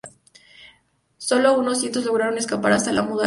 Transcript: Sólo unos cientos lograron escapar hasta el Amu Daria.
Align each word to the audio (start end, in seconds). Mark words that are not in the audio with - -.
Sólo 1.19 1.53
unos 1.59 1.79
cientos 1.79 2.05
lograron 2.05 2.39
escapar 2.39 2.71
hasta 2.71 2.89
el 2.89 2.97
Amu 2.97 3.17
Daria. 3.19 3.19